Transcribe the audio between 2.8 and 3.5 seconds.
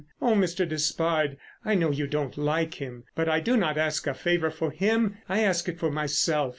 him, but I